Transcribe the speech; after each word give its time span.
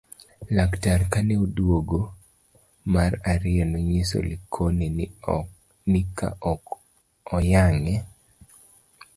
laktar 0.55 1.01
kane 1.11 1.35
oduogo 1.45 2.01
mar 2.93 3.11
ariyo 3.31 3.63
nonyiso 3.71 4.17
Likono 4.29 4.85
ni 5.91 6.01
ka 6.17 6.29
ok 6.53 6.63
oyang'e 7.35 7.95